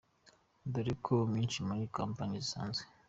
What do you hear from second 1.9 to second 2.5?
kompanyi